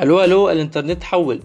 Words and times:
ألو 0.00 0.24
ألو 0.24 0.50
الانترنت 0.50 1.04
حول. 1.04 1.42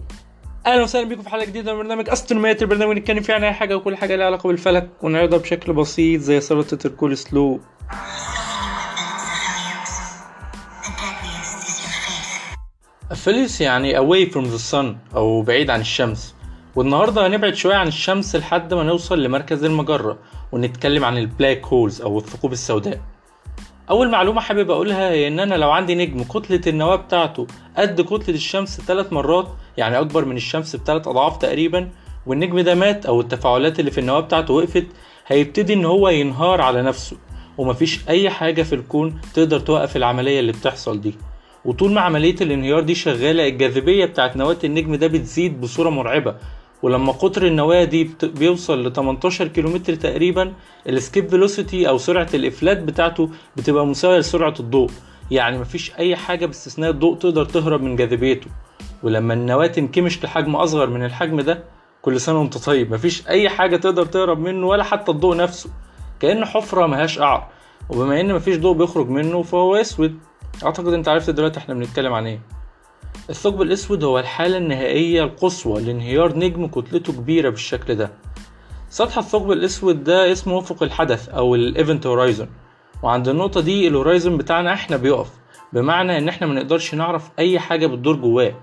أهلا 0.66 0.82
وسهلا 0.82 1.08
بكم 1.08 1.22
في 1.22 1.28
حلقة 1.28 1.44
جديدة 1.44 1.72
من 1.72 1.78
برنامج 1.78 2.10
استرونوميات 2.10 2.62
البرنامج 2.62 2.98
نتكلم 2.98 3.22
فيه 3.22 3.34
عن 3.34 3.44
أي 3.44 3.52
حاجة 3.52 3.76
وكل 3.76 3.96
حاجة 3.96 4.16
لها 4.16 4.26
علاقة 4.26 4.46
بالفلك 4.46 4.90
ونعرضها 5.02 5.38
بشكل 5.38 5.72
بسيط 5.72 6.20
زي 6.20 6.40
سلطة 6.40 6.86
الكول 6.86 7.16
سلو. 7.16 7.60
Aphelios 13.12 13.60
يعني 13.60 13.98
away 13.98 14.32
from 14.32 14.44
the 14.44 14.72
sun 14.72 15.14
أو 15.16 15.42
بعيد 15.42 15.70
عن 15.70 15.80
الشمس. 15.80 16.34
والنهاردة 16.76 17.26
هنبعد 17.26 17.54
شوية 17.54 17.76
عن 17.76 17.88
الشمس 17.88 18.36
لحد 18.36 18.74
ما 18.74 18.82
نوصل 18.82 19.22
لمركز 19.22 19.64
المجرة 19.64 20.18
ونتكلم 20.52 21.04
عن 21.04 21.18
ال 21.18 21.26
black 21.26 21.66
holes 21.66 22.02
أو 22.02 22.18
الثقوب 22.18 22.52
السوداء. 22.52 23.00
أول 23.92 24.10
معلومة 24.10 24.40
حابب 24.40 24.70
أقولها 24.70 25.10
هي 25.10 25.28
إن 25.28 25.40
أنا 25.40 25.54
لو 25.54 25.70
عندي 25.70 25.94
نجم 25.94 26.22
كتلة 26.22 26.60
النواة 26.66 26.96
بتاعته 26.96 27.46
قد 27.76 28.00
كتلة 28.00 28.34
الشمس 28.34 28.80
ثلاث 28.80 29.12
مرات 29.12 29.48
يعني 29.76 30.00
أكبر 30.00 30.24
من 30.24 30.36
الشمس 30.36 30.76
بثلاث 30.76 31.08
أضعاف 31.08 31.36
تقريبا 31.36 31.90
والنجم 32.26 32.60
ده 32.60 32.74
مات 32.74 33.06
أو 33.06 33.20
التفاعلات 33.20 33.80
اللي 33.80 33.90
في 33.90 33.98
النواة 33.98 34.20
بتاعته 34.20 34.54
وقفت 34.54 34.86
هيبتدي 35.26 35.72
إن 35.74 35.84
هو 35.84 36.08
ينهار 36.08 36.60
على 36.60 36.82
نفسه 36.82 37.16
ومفيش 37.58 38.08
أي 38.08 38.30
حاجة 38.30 38.62
في 38.62 38.74
الكون 38.74 39.20
تقدر 39.34 39.60
توقف 39.60 39.96
العملية 39.96 40.40
اللي 40.40 40.52
بتحصل 40.52 41.00
دي. 41.00 41.14
وطول 41.64 41.92
ما 41.92 42.00
عملية 42.00 42.36
الانهيار 42.40 42.80
دي 42.80 42.94
شغالة 42.94 43.46
الجاذبية 43.48 44.04
بتاعت 44.04 44.36
نواة 44.36 44.58
النجم 44.64 44.94
ده 44.94 45.06
بتزيد 45.06 45.60
بصورة 45.60 45.90
مرعبة. 45.90 46.34
ولما 46.82 47.12
قطر 47.12 47.46
النواة 47.46 47.84
دي 47.84 48.10
بيوصل 48.22 48.86
ل 48.86 48.92
18 48.92 49.48
كيلومتر 49.48 49.94
تقريبا 49.94 50.52
ال 50.88 50.94
escape 50.94 51.28
velocity 51.28 51.88
أو 51.88 51.98
سرعة 51.98 52.28
الإفلات 52.34 52.78
بتاعته 52.82 53.30
بتبقى 53.56 53.86
مساوية 53.86 54.18
لسرعة 54.18 54.54
الضوء. 54.60 54.90
يعني 55.30 55.58
مفيش 55.58 55.94
أي 55.98 56.16
حاجة 56.16 56.46
باستثناء 56.46 56.90
الضوء 56.90 57.16
تقدر 57.16 57.44
تهرب 57.44 57.82
من 57.82 57.96
جاذبيته. 57.96 58.46
ولما 59.02 59.34
النواة 59.34 59.66
تنكمش 59.66 60.24
لحجم 60.24 60.56
أصغر 60.56 60.90
من 60.90 61.04
الحجم 61.04 61.40
ده 61.40 61.64
كل 62.02 62.20
سنة 62.20 62.40
وأنت 62.40 62.58
طيب. 62.58 62.94
مفيش 62.94 63.28
أي 63.28 63.48
حاجة 63.48 63.76
تقدر 63.76 64.06
تهرب 64.06 64.38
منه 64.38 64.66
ولا 64.66 64.84
حتى 64.84 65.12
الضوء 65.12 65.36
نفسه. 65.36 65.70
كأنه 66.20 66.46
حفرة 66.46 66.86
ملهاش 66.86 67.18
قعر 67.18 67.48
وبما 67.90 68.20
إن 68.20 68.34
مفيش 68.34 68.56
ضوء 68.56 68.76
بيخرج 68.76 69.08
منه 69.08 69.42
فهو 69.42 69.76
أسود. 69.76 70.18
أعتقد 70.64 70.92
أنت 70.92 71.08
عرفت 71.08 71.30
دلوقتي 71.30 71.58
إحنا 71.58 71.74
بنتكلم 71.74 72.12
عن 72.12 72.26
إيه. 72.26 72.61
الثقب 73.30 73.62
الأسود 73.62 74.04
هو 74.04 74.18
الحالة 74.18 74.56
النهائية 74.56 75.22
القصوى 75.22 75.82
لانهيار 75.82 76.38
نجم 76.38 76.66
كتلته 76.66 77.12
كبيرة 77.12 77.50
بالشكل 77.50 77.94
ده. 77.94 78.10
سطح 78.88 79.18
الثقب 79.18 79.52
الأسود 79.52 80.04
ده 80.04 80.32
اسمه 80.32 80.58
افق 80.58 80.82
الحدث 80.82 81.28
أو 81.28 81.54
ال 81.54 81.63
event 81.63 82.06
horizon 82.06 82.48
وعند 83.02 83.28
النقطة 83.28 83.60
دي 83.60 83.88
ال 83.88 83.94
horizon 83.94 84.36
بتاعنا 84.36 84.72
إحنا 84.72 84.96
بيقف 84.96 85.30
بمعنى 85.72 86.18
إن 86.18 86.28
إحنا 86.28 86.46
منقدرش 86.46 86.94
نعرف 86.94 87.30
أي 87.38 87.58
حاجة 87.58 87.86
بتدور 87.86 88.16
جواه. 88.16 88.54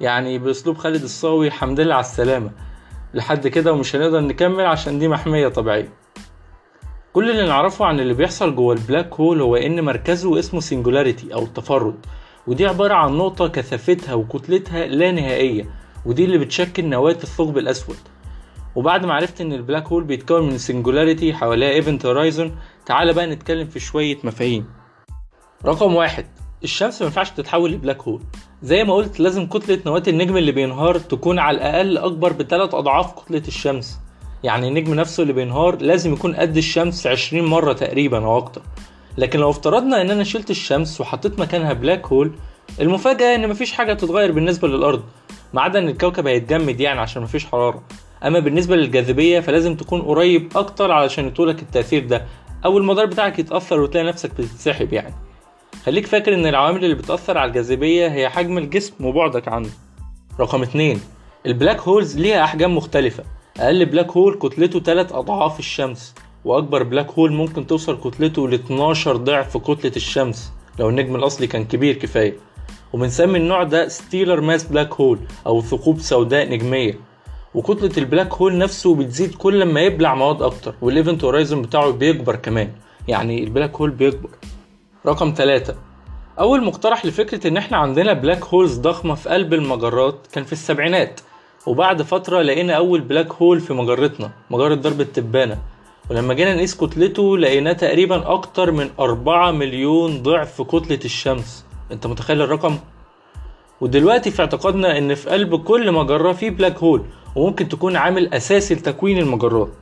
يعني 0.00 0.38
بأسلوب 0.38 0.76
خالد 0.76 1.02
الصاوي 1.02 1.50
حمد 1.50 1.80
لله 1.80 1.94
على 1.94 2.04
السلامة. 2.04 2.50
لحد 3.14 3.48
كده 3.48 3.72
ومش 3.72 3.96
هنقدر 3.96 4.20
نكمل 4.20 4.66
عشان 4.66 4.98
دي 4.98 5.08
محمية 5.08 5.48
طبيعية. 5.48 5.92
كل 7.12 7.30
اللي 7.30 7.46
نعرفه 7.46 7.84
عن 7.84 8.00
اللي 8.00 8.14
بيحصل 8.14 8.54
جوه 8.54 8.74
ال 8.74 8.81
black 8.81 9.14
hole 9.14 9.40
هو 9.40 9.56
إن 9.56 9.84
مركزه 9.84 10.38
اسمه 10.38 10.60
singularity 10.60 11.34
أو 11.34 11.42
التفرد. 11.42 11.94
ودي 12.46 12.66
عبارة 12.66 12.94
عن 12.94 13.12
نقطة 13.12 13.48
كثافتها 13.48 14.14
وكتلتها 14.14 14.86
لا 14.86 15.12
نهائية 15.12 15.64
ودي 16.06 16.24
اللي 16.24 16.38
بتشكل 16.38 16.84
نواة 16.84 17.12
الثقب 17.12 17.58
الأسود. 17.58 17.96
وبعد 18.74 19.06
ما 19.06 19.14
عرفت 19.14 19.40
إن 19.40 19.52
ال 19.52 19.58
black 19.58 19.86
hole 19.86 20.04
بيتكون 20.04 20.42
من 20.48 20.58
singularity 20.58 21.34
حواليها 21.34 21.70
event 21.70 22.06
horizon 22.06 22.56
تعالى 22.86 23.12
بقى 23.12 23.26
نتكلم 23.26 23.66
في 23.66 23.80
شوية 23.80 24.18
مفاهيم. 24.24 24.66
رقم 25.64 25.94
واحد 25.94 26.26
الشمس 26.64 27.02
ما 27.02 27.06
ينفعش 27.06 27.30
تتحول 27.30 27.72
ل 27.72 27.77
black 27.77 28.02
hole. 28.02 28.22
زي 28.62 28.84
ما 28.84 28.94
قلت 28.94 29.20
لازم 29.20 29.46
كتلة 29.46 29.78
نواة 29.86 30.02
النجم 30.08 30.36
اللي 30.36 30.52
بينهار 30.52 30.98
تكون 30.98 31.38
على 31.38 31.56
الأقل 31.56 31.98
أكبر 31.98 32.32
بثلاث 32.32 32.74
أضعاف 32.74 33.12
كتلة 33.12 33.42
الشمس. 33.48 33.98
يعني 34.44 34.68
النجم 34.68 34.94
نفسه 34.94 35.22
اللي 35.22 35.32
بينهار 35.32 35.82
لازم 35.82 36.12
يكون 36.12 36.34
قد 36.34 36.56
الشمس 36.56 37.06
20 37.06 37.44
مرة 37.44 37.72
تقريبا 37.72 38.24
أو 38.24 38.38
أكتر. 38.38 38.62
لكن 39.18 39.38
لو 39.38 39.50
افترضنا 39.50 40.00
إن 40.00 40.10
أنا 40.10 40.24
شلت 40.24 40.50
الشمس 40.50 41.00
وحطيت 41.00 41.40
مكانها 41.40 41.72
black 41.72 42.06
hole 42.06 42.32
المفاجأة 42.80 43.34
إن 43.34 43.48
مفيش 43.48 43.72
حاجة 43.72 43.92
تتغير 43.92 44.32
بالنسبة 44.32 44.68
للأرض 44.68 45.02
ما 45.54 45.62
عدا 45.62 45.78
إن 45.78 45.88
الكوكب 45.88 46.26
هيتجمد 46.26 46.80
يعني 46.80 47.00
عشان 47.00 47.22
مفيش 47.22 47.46
حرارة. 47.46 47.82
أما 48.24 48.38
بالنسبة 48.38 48.76
للجاذبية 48.76 49.40
فلازم 49.40 49.76
تكون 49.76 50.02
قريب 50.02 50.52
أكتر 50.56 50.92
علشان 50.92 51.26
يطولك 51.26 51.62
التأثير 51.62 52.06
ده. 52.06 52.26
أو 52.64 52.78
المدار 52.78 53.06
بتاعك 53.06 53.38
يتأثر 53.38 53.80
وتلاقي 53.80 54.06
نفسك 54.06 54.30
بتتسحب 54.30 54.92
يعني. 54.92 55.14
خليك 55.86 56.06
فاكر 56.06 56.34
إن 56.34 56.46
العوامل 56.46 56.84
اللي 56.84 56.94
بتأثر 56.94 57.38
على 57.38 57.48
الجاذبية 57.48 58.08
هي 58.08 58.28
حجم 58.28 58.58
الجسم 58.58 59.04
وبعدك 59.04 59.48
عنه. 59.48 59.68
رقم 60.40 60.62
اتنين 60.62 61.00
ال 61.46 61.52
black 61.52 61.80
holes 61.80 62.18
ليها 62.18 62.44
أحجام 62.44 62.76
مختلفة. 62.76 63.24
أقل 63.58 63.86
black 63.86 64.10
hole 64.10 64.38
كتلته 64.38 64.80
3 64.80 65.18
أضعاف 65.18 65.58
الشمس. 65.58 66.14
وأكبر 66.46 66.82
black 66.82 67.10
hole 67.10 67.32
ممكن 67.32 67.66
توصل 67.66 68.00
كتلته 68.00 68.48
ل 68.48 68.54
12 68.54 69.16
ضعف 69.16 69.56
كتلة 69.56 69.92
الشمس. 69.96 70.52
لو 70.78 70.88
النجم 70.88 71.16
الأصلي 71.16 71.46
كان 71.46 71.64
كبير 71.64 71.94
كفاية. 71.94 72.36
وبنسمي 72.92 73.38
النوع 73.38 73.62
ده 73.62 73.88
stellar 73.88 74.40
mass 74.40 74.64
black 74.64 74.94
hole 74.94 75.18
أو 75.46 75.62
ثقوب 75.62 76.00
سوداء 76.00 76.50
نجمية. 76.50 76.98
وكتلة 77.54 77.90
ال 77.98 78.04
black 78.04 78.34
hole 78.34 78.58
نفسه 78.58 78.94
بتزيد 78.94 79.34
كل 79.34 79.64
ما 79.64 79.80
يبلع 79.80 80.14
مواد 80.14 80.42
أكتر 80.42 80.74
وال 80.82 80.94
event 80.94 81.24
horizon 81.24 81.62
بتاعه 81.62 81.90
بيكبر 81.90 82.36
كمان. 82.36 82.70
يعني 83.08 83.44
ال 83.44 83.49
black 83.49 83.76
hole 83.76 83.90
بيكبر. 83.90 84.30
رقم 85.06 85.34
ثلاثة 85.36 85.74
أول 86.38 86.64
مقترح 86.64 87.06
لفكرة 87.06 87.48
إن 87.48 87.56
إحنا 87.56 87.76
عندنا 87.76 88.12
black 88.12 88.44
holes 88.44 88.78
ضخمة 88.78 89.14
في 89.14 89.28
قلب 89.28 89.54
المجرات 89.54 90.26
كان 90.32 90.44
في 90.44 90.52
السبعينات. 90.52 91.20
وبعد 91.66 92.02
فترة 92.02 92.42
لقينا 92.42 92.72
أول 92.72 93.00
black 93.00 93.32
hole 93.32 93.60
في 93.60 93.74
مجرتنا 93.74 94.30
مجرة 94.50 94.74
درب 94.74 95.00
التبانة. 95.00 95.58
ولما 96.10 96.34
جينا 96.34 96.54
نقيس 96.54 96.74
كتلته 96.76 97.38
لقيناه 97.38 97.72
تقريبا 97.72 98.32
أكتر 98.32 98.70
من 98.70 98.90
أربعة 99.00 99.50
مليون 99.50 100.22
ضعف 100.22 100.62
كتلة 100.62 100.98
الشمس. 101.04 101.64
أنت 101.92 102.06
متخيل 102.06 102.42
الرقم؟ 102.42 102.78
ودلوقتي 103.80 104.30
في 104.30 104.42
اعتقادنا 104.42 104.98
إن 104.98 105.14
في 105.14 105.30
قلب 105.30 105.64
كل 105.64 105.92
مجرة 105.92 106.32
في 106.32 106.50
black 106.50 106.78
hole 106.78 107.04
وممكن 107.36 107.68
تكون 107.68 107.96
عامل 107.96 108.34
أساسي 108.34 108.74
لتكوين 108.74 109.18
المجرات. 109.18 109.74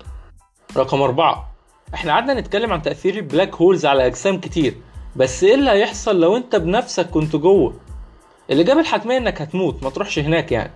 رقم 0.77 1.03
أربعة 1.03 1.55
إحنا 1.95 2.13
قعدنا 2.13 2.35
نتكلم 2.35 2.73
عن 2.73 2.83
تأثير 2.83 3.15
ال 3.15 3.22
black 3.22 3.55
holes 3.55 3.87
على 3.87 4.07
أجسام 4.07 4.41
كتير 4.41 4.75
بس 5.17 5.45
إيه 5.45 5.55
اللي 5.55 5.71
هيحصل 5.71 6.21
لو 6.21 6.37
أنت 6.37 6.57
بنفسك 6.57 7.11
كنت 7.11 7.37
جوه؟ 7.37 7.75
الإجابة 8.51 8.81
الحتمية 8.81 9.17
إنك 9.17 9.43
هتموت 9.43 9.83
ما 9.83 9.91
تروحش 9.91 10.19
هناك 10.19 10.53
يعني. 10.53 10.71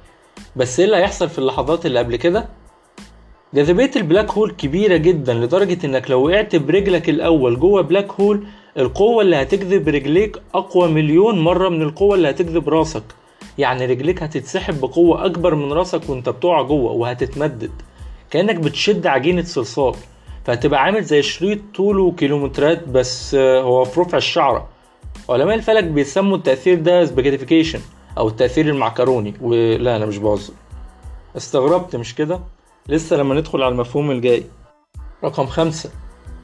بس 0.56 0.80
إيه 0.80 0.86
اللي 0.86 0.96
هيحصل 0.96 1.28
في 1.28 1.38
اللحظات 1.38 1.86
اللي 1.86 1.98
قبل 1.98 2.16
كده؟ 2.16 2.48
جاذبية 3.54 3.90
ال 3.96 4.02
black 4.02 4.30
hole 4.30 4.50
كبيرة 4.50 4.96
جدا 4.96 5.34
لدرجة 5.34 5.86
إنك 5.86 6.10
لو 6.10 6.26
وقعت 6.26 6.56
برجلك 6.56 7.08
الأول 7.08 7.58
جوه 7.60 7.82
black 7.82 8.12
hole 8.12 8.46
القوة 8.78 9.22
اللي 9.22 9.36
هتجذب 9.36 9.88
رجليك 9.88 10.36
أقوى 10.54 10.88
مليون 10.88 11.38
مرة 11.38 11.68
من 11.68 11.82
القوة 11.82 12.14
اللي 12.14 12.30
هتجذب 12.30 12.68
راسك. 12.68 13.02
يعني 13.58 13.86
رجليك 13.86 14.22
هتتسحب 14.22 14.80
بقوة 14.80 15.26
أكبر 15.26 15.54
من 15.54 15.72
راسك 15.72 16.10
وأنت 16.10 16.28
بتقع 16.28 16.62
جوه 16.62 16.92
وهتتمدد. 16.92 17.70
كأنك 18.30 18.56
بتشد 18.56 19.06
عجينة 19.06 19.42
صلصال. 19.42 19.94
فهتبقى 20.44 20.82
عامل 20.82 21.02
زي 21.02 21.22
شريط 21.22 21.58
طوله 21.74 22.12
كيلومترات 22.12 22.88
بس 22.88 23.34
آه، 23.34 23.60
هو 23.62 23.84
في 23.84 24.00
رفع 24.00 24.18
الشعرة. 24.18 24.68
علماء 25.30 25.54
الفلك 25.54 25.84
بيسموا 25.84 26.36
التأثير 26.36 26.74
ده 26.80 27.04
spaghettification 27.04 27.80
أو 28.18 28.28
التأثير 28.28 28.68
المعكروني. 28.68 29.34
ولا 29.40 29.96
أنا 29.96 30.06
مش 30.06 30.18
بهزر. 30.18 30.52
استغربت 31.36 31.96
مش 31.96 32.14
كده؟ 32.14 32.40
لسه 32.88 33.16
لما 33.16 33.34
ندخل 33.34 33.62
على 33.62 33.72
المفهوم 33.72 34.10
الجاي. 34.10 34.44
رقم 35.24 35.46
خمسة. 35.46 35.90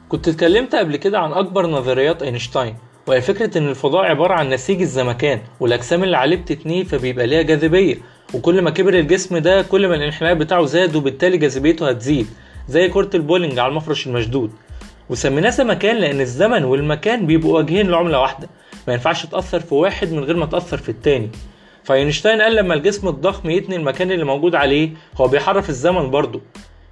كنت 0.09 0.27
اتكلمت 0.27 0.75
قبل 0.75 0.95
كده 0.95 1.19
عن 1.19 1.31
أكبر 1.33 1.67
نظريات 1.67 2.23
أينشتاين 2.23 2.75
وهي 3.07 3.21
فكرة 3.21 3.57
إن 3.57 3.67
الفضاء 3.67 4.03
عبارة 4.05 4.33
عن 4.33 4.49
نسيج 4.49 4.81
الزمكان 4.81 5.41
والأجسام 5.59 6.03
اللي 6.03 6.17
عليه 6.17 6.35
بتتنيه 6.35 6.83
فبيبقى 6.83 7.27
ليها 7.27 7.41
جاذبية 7.41 7.95
وكل 8.33 8.61
ما 8.61 8.69
كبر 8.69 8.93
الجسم 8.93 9.37
ده 9.37 9.61
كل 9.61 9.87
ما 9.87 9.95
الانحناء 9.95 10.33
بتاعه 10.33 10.65
زاد 10.65 10.95
وبالتالي 10.95 11.37
جاذبيته 11.37 11.89
هتزيد 11.89 12.27
زي 12.67 12.89
كرة 12.89 13.09
البولينج 13.15 13.59
على 13.59 13.69
المفرش 13.69 14.07
المشدود. 14.07 14.51
وسميناه 15.09 15.49
زمكان 15.49 15.95
لأن 15.95 16.21
الزمن 16.21 16.63
والمكان 16.63 17.25
بيبقوا 17.25 17.57
وجهين 17.59 17.87
لعملة 17.87 18.19
واحدة 18.19 18.49
ما 18.87 18.93
ينفعش 18.93 19.25
تأثر 19.25 19.59
في 19.59 19.75
واحد 19.75 20.11
من 20.11 20.23
غير 20.23 20.37
ما 20.37 20.45
تأثر 20.45 20.77
في 20.77 20.89
التاني. 20.89 21.29
فاينشتاين 21.85 22.41
قال 22.41 22.55
لما 22.55 22.73
الجسم 22.73 23.07
الضخم 23.07 23.49
يتني 23.49 23.75
المكان 23.75 24.11
اللي 24.11 24.25
موجود 24.25 24.55
عليه 24.55 24.89
هو 25.21 25.27
بيحرف 25.27 25.69
الزمن 25.69 26.11
برضه 26.11 26.41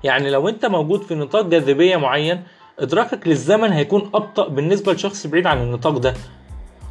يعني 0.04 0.30
لو 0.30 0.50
انت 0.50 0.66
موجود 0.66 1.02
في 1.02 1.16
نطاق 1.16 1.46
جاذبية 1.46 1.96
معين 1.96 2.44
إدراكك 2.80 3.28
للزمن 3.28 3.72
هيكون 3.72 4.10
أبطأ 4.14 4.48
بالنسبة 4.48 4.94
لشخص 4.94 5.28
بعيد 5.28 5.48
عن 5.48 5.62
النطاق 5.62 5.98
ده. 5.98 6.14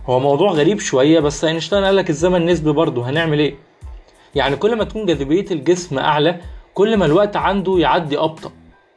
هو 0.07 0.21
موضوع 0.21 0.51
غريب 0.53 0.81
شوية 0.81 1.21
بس 1.21 1.45
اينشتاين 1.45 1.85
قال 1.85 1.97
لك 1.97 2.11
الزمن 2.11 2.47
نسبي 2.47 2.73
برضه 2.73 3.11
هنعمل 3.11 3.39
إيه؟ 3.39 3.55
يعني 4.35 4.57
كل 4.57 4.77
ما 4.77 4.85
تكون 4.85 5.07
جاذبية 5.07 5.47
الجسم 5.51 5.99
أعلى 5.99 6.41
كل 6.75 6.97
ما 6.97 7.07
الوقت 7.07 7.37
عنده 7.37 7.79
يعدي 7.79 8.19
أبطأ. 8.19 8.53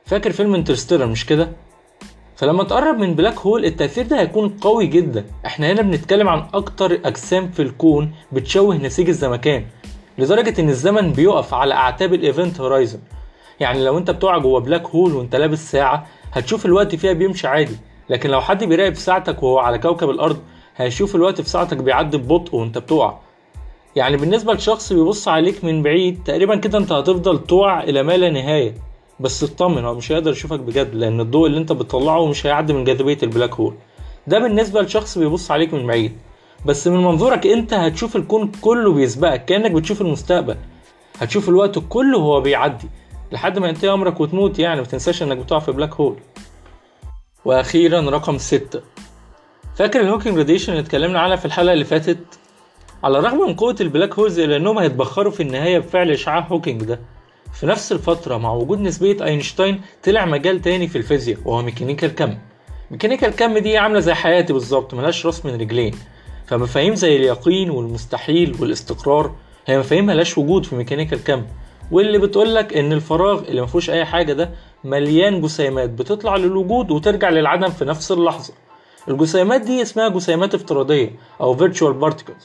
فاكر 0.05 0.31
فيلم 0.31 0.55
Interstellar 0.55 1.05
مش 1.05 1.25
كده؟ 1.25 1.49
فلما 2.35 2.63
تقرب 2.63 2.97
من 2.97 3.13
black 3.13 3.37
hole 3.37 3.65
التأثير 3.65 4.05
ده 4.07 4.19
هيكون 4.19 4.49
قوي 4.49 4.87
جدا. 4.87 5.25
إحنا 5.45 5.71
هنا 5.71 5.81
بنتكلم 5.81 6.29
عن 6.29 6.45
أكتر 6.53 6.99
أجسام 7.05 7.51
في 7.51 7.61
الكون 7.61 8.11
بتشوه 8.31 8.75
نسيج 8.77 9.07
الزمكان 9.09 9.65
لدرجة 10.17 10.61
إن 10.61 10.69
الزمن 10.69 11.11
بيقف 11.11 11.53
على 11.53 11.73
أعتاب 11.73 12.13
ال 12.13 12.21
event 12.21 12.61
horizon 12.61 13.01
يعني 13.59 13.83
لو 13.85 13.97
أنت 13.97 14.11
بتقع 14.11 14.37
جوه 14.37 14.59
black 14.59 14.85
hole 14.87 15.13
وأنت 15.13 15.35
لابس 15.35 15.71
ساعة 15.71 16.07
هتشوف 16.31 16.65
الوقت 16.65 16.95
فيها 16.95 17.13
بيمشي 17.13 17.47
عادي. 17.47 17.75
لكن 18.09 18.29
لو 18.29 18.41
حد 18.41 18.63
بيراقب 18.63 18.93
ساعتك 18.95 19.43
وهو 19.43 19.59
على 19.59 19.77
كوكب 19.77 20.09
الأرض 20.09 20.39
هيشوف 20.75 21.15
الوقت 21.15 21.41
في 21.41 21.49
ساعتك 21.49 21.77
بيعدي 21.77 22.17
ببطء 22.17 22.55
وأنت 22.55 22.77
بتقع. 22.77 23.17
يعني 23.95 24.17
بالنسبة 24.17 24.53
لشخص 24.53 24.93
بيبص 24.93 25.27
عليك 25.27 25.63
من 25.63 25.83
بعيد 25.83 26.23
تقريبا 26.25 26.55
كده 26.55 26.77
أنت 26.77 26.91
هتفضل 26.91 27.43
تقع 27.43 27.83
إلى 27.83 28.03
ما 28.03 28.17
لا 28.17 28.29
نهاية. 28.29 28.73
بس 29.19 29.43
اطمن 29.43 29.85
هو 29.85 29.95
مش 29.95 30.11
هيقدر 30.11 30.31
يشوفك 30.31 30.59
بجد 30.59 30.95
لأن 30.95 31.19
الضوء 31.19 31.47
اللي 31.47 31.57
أنت 31.57 31.71
بتطلعه 31.71 32.25
مش 32.25 32.45
هيعدي 32.45 32.73
من 32.73 32.83
جاذبية 32.83 33.17
ال 33.23 33.28
black 33.28 33.53
hole. 33.53 33.75
ده 34.27 34.39
بالنسبة 34.39 34.81
لشخص 34.81 35.17
بيبص 35.17 35.51
عليك 35.51 35.73
من 35.73 35.87
بعيد. 35.87 36.17
بس 36.65 36.87
من 36.87 37.03
منظورك 37.03 37.47
أنت 37.47 37.73
هتشوف 37.73 38.15
الكون 38.15 38.51
كله 38.61 38.93
بيسبقك 38.93 39.45
كأنك 39.45 39.71
بتشوف 39.71 40.01
المستقبل. 40.01 40.57
هتشوف 41.19 41.49
الوقت 41.49 41.79
كله 41.89 42.17
وهو 42.17 42.41
بيعدي 42.41 42.89
لحد 43.31 43.59
ما 43.59 43.67
ينتهي 43.67 43.93
أمرك 43.93 44.19
وتموت 44.19 44.59
يعني 44.59 44.81
متنساش 44.81 45.23
إنك 45.23 45.37
بتقع 45.37 45.59
في 45.59 45.71
black 45.71 45.93
hole. 45.93 46.15
وأخيرا 47.45 48.01
رقم 48.01 48.37
ستة. 48.37 48.81
فاكر 49.75 50.01
ال 50.01 50.06
Hawking 50.06 50.37
radiation 50.37 50.71
اللي 50.73 50.83
اتكلمنا 50.83 51.19
عنها 51.19 51.35
في 51.35 51.45
الحلقة 51.45 51.73
اللي 51.73 51.85
فاتت؟ 51.85 52.39
على 53.03 53.19
الرغم 53.19 53.47
من 53.47 53.55
قوة 53.55 53.75
ال 53.81 53.87
black 53.87 54.19
holes 54.19 54.39
إلا 54.39 54.55
إنهم 54.55 54.77
هيتبخروا 54.77 55.31
في 55.31 55.43
النهاية 55.43 55.79
بفعل 55.79 56.11
إشعاع 56.11 56.39
هوكينج 56.39 56.83
ده 56.83 56.99
في 57.53 57.65
نفس 57.65 57.91
الفترة 57.91 58.37
مع 58.37 58.53
وجود 58.53 58.79
نسبية 58.79 59.25
أينشتاين 59.25 59.81
طلع 60.03 60.25
مجال 60.25 60.61
تاني 60.61 60.87
في 60.87 60.97
الفيزياء 60.97 61.39
وهو 61.45 61.61
ميكانيكا 61.61 62.07
الكم 62.07 62.37
ميكانيكا 62.91 63.27
الكم 63.27 63.57
دي 63.57 63.77
عاملة 63.77 63.99
زي 63.99 64.13
حياتي 64.13 64.53
بالظبط 64.53 64.93
ملهاش 64.93 65.25
راس 65.25 65.45
من 65.45 65.53
رجلين. 65.55 65.95
فمفاهيم 66.47 66.95
زي 66.95 67.15
اليقين 67.15 67.69
والمستحيل 67.69 68.55
والاستقرار 68.59 69.35
هي 69.65 69.79
مفاهيم 69.79 70.05
ملهاش 70.05 70.37
وجود 70.37 70.65
في 70.65 70.75
ميكانيكا 70.75 71.15
الكم 71.15 71.43
واللي 71.91 72.17
بتقولك 72.17 72.77
إن 72.77 72.93
الفراغ 72.93 73.39
اللي 73.47 73.61
مفيهوش 73.61 73.89
أي 73.89 74.05
حاجة 74.05 74.33
ده 74.33 74.49
مليان 74.83 75.41
جسيمات 75.41 75.89
بتطلع 75.89 76.35
للوجود 76.35 76.91
وترجع 76.91 77.29
للعدم 77.29 77.69
في 77.69 77.85
نفس 77.85 78.11
اللحظة. 78.11 78.53
الجسيمات 79.07 79.61
دي 79.61 79.81
اسمها 79.81 80.07
جسيمات 80.09 80.55
افتراضية 80.55 81.11
أو 81.41 81.57
virtual 81.57 81.93
particles 82.05 82.43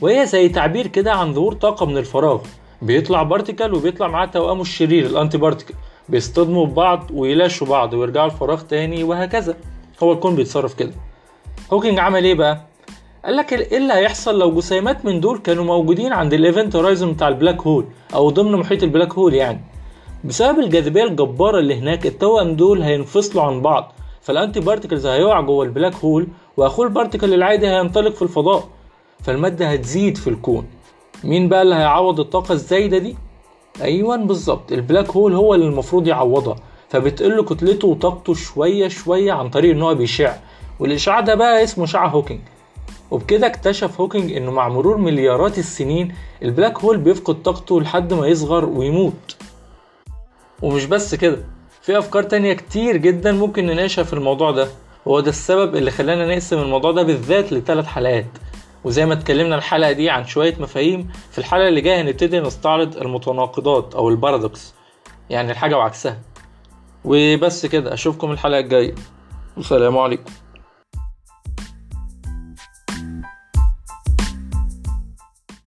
وهي 0.00 0.26
زي 0.26 0.48
تعبير 0.48 0.86
كده 0.86 1.12
عن 1.12 1.34
ظهور 1.34 1.52
طاقة 1.54 1.86
من 1.86 1.96
الفراغ. 1.98 2.40
بيطلع 2.82 3.22
particle 3.22 3.74
وبيطلع 3.74 4.08
معاه 4.08 4.26
توأمه 4.26 4.62
الشرير 4.62 5.06
ال 5.06 5.38
antiparticle 5.38 5.74
بيصطدموا 6.08 6.66
ببعض 6.66 7.10
ويلاشوا 7.14 7.66
بعض 7.66 7.94
ويرجعوا 7.94 8.26
الفراغ 8.26 8.60
تاني 8.60 9.04
وهكذا. 9.04 9.56
هو 10.02 10.12
الكون 10.12 10.36
بيتصرف 10.36 10.74
كده. 10.74 10.92
هوكينج 11.72 11.98
عمل 11.98 12.24
إيه 12.24 12.34
بقى؟ 12.34 12.60
قال 13.24 13.36
لك 13.36 13.52
إيه 13.52 13.78
اللي 13.78 13.92
هيحصل 13.92 14.38
لو 14.38 14.54
جسيمات 14.54 15.04
من 15.04 15.20
دول 15.20 15.38
كانوا 15.38 15.64
موجودين 15.64 16.12
عند 16.12 16.32
ال 16.32 16.39
event 16.39 16.76
horizon 16.76 17.12
بتاع 17.12 17.28
ال 17.28 17.34
black 17.34 17.62
hole 17.62 17.84
أو 18.14 18.30
ضمن 18.30 18.52
محيط 18.52 18.82
ال 18.82 18.87
black 18.87 19.12
hole 19.14 19.34
يعني. 19.34 19.60
بسبب 20.24 20.58
الجاذبية 20.58 21.04
الجبارة 21.04 21.58
اللي 21.58 21.74
هناك 21.74 22.06
التوأم 22.06 22.56
دول 22.56 22.82
هينفصلوا 22.82 23.44
عن 23.44 23.62
بعض. 23.62 23.92
فال 24.20 24.60
antiparticles 24.60 25.06
هيقع 25.06 25.40
جوه 25.40 25.64
ال 25.64 25.69
black 25.69 25.94
hole 25.94 26.28
وأخوه 26.56 26.86
ال 26.86 26.91
particle 26.91 27.34
العادي 27.34 27.66
هينطلق 27.68 28.14
في 28.14 28.22
الفضاء. 28.22 28.68
فالمادة 29.22 29.66
هتزيد 29.66 30.16
في 30.16 30.30
الكون. 30.30 30.66
مين 31.24 31.48
بقى 31.48 31.62
اللي 31.62 31.74
هيعوض 31.74 32.20
الطاقة 32.20 32.52
الزايدة 32.52 32.98
دي؟ 32.98 33.16
أيوه 33.82 34.16
بالظبط. 34.16 34.72
ال 34.72 34.78
black 34.78 35.10
hole 35.10 35.34
هو 35.34 35.54
اللي 35.54 35.66
المفروض 35.66 36.06
يعوضها. 36.06 36.56
فبتقل 36.88 37.44
كتلته 37.44 37.88
وطاقته 37.88 38.34
شوية 38.34 38.88
شوية 38.88 39.32
عن 39.32 39.50
طريق 39.50 39.70
إن 39.70 39.82
هو 39.82 39.94
بيشع. 39.94 40.34
والإشعاع 40.80 41.20
ده 41.20 41.34
بقى 41.34 41.64
اسمه 41.64 41.86
شعاع 41.86 42.06
هوكينج. 42.06 42.40
وبكده 43.10 43.46
اكتشف 43.46 44.00
هوكينج 44.00 44.32
إنه 44.32 44.50
مع 44.50 44.68
مرور 44.68 44.96
مليارات 44.96 45.58
السنين 45.58 46.14
ال 46.42 46.48
black 46.48 46.78
hole 46.78 46.98
بيفقد 46.98 47.42
طاقته 47.42 47.80
لحد 47.80 48.14
ما 48.14 48.26
يصغر 48.26 48.64
ويموت. 48.64 49.36
ومش 50.62 50.84
بس 50.84 51.14
كده 51.14 51.44
في 51.82 51.98
أفكار 51.98 52.22
تانية 52.22 52.52
كتير 52.52 52.96
جدا 52.96 53.32
ممكن 53.32 53.66
نناقشها 53.66 54.04
في 54.04 54.12
الموضوع 54.12 54.50
ده. 54.50 54.68
وهو 55.06 55.20
ده 55.20 55.28
السبب 55.30 55.76
اللي 55.76 55.90
خلانا 55.90 56.26
نقسم 56.26 56.58
الموضوع 56.58 56.92
ده 56.92 57.02
بالذات 57.02 57.52
لثلاث 57.52 57.86
حلقات. 57.86 58.26
وزي 58.84 59.06
ما 59.06 59.14
اتكلمنا 59.14 59.54
الحلقة 59.56 59.92
دي 59.92 60.10
عن 60.10 60.26
شوية 60.26 60.54
مفاهيم 60.60 61.08
في 61.30 61.38
الحلقة 61.38 61.68
اللي 61.68 61.80
جاية 61.80 62.00
هنبتدي 62.02 62.40
نستعرض 62.40 62.96
المتناقضات 62.96 63.94
أو 63.94 64.08
البارادوكس 64.08 64.74
يعني 65.30 65.52
الحاجة 65.52 65.78
وعكسها. 65.78 66.18
وبس 67.04 67.66
كده 67.66 67.94
أشوفكم 67.94 68.30
الحلقة 68.32 68.58
الجاية. 68.60 68.94
والسلام 69.56 69.98
عليكم. 69.98 70.30